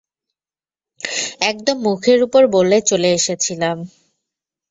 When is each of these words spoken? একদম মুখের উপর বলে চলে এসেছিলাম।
একদম 1.41 1.77
মুখের 1.85 2.19
উপর 2.27 2.43
বলে 2.55 2.77
চলে 2.89 3.09
এসেছিলাম। 3.13 3.77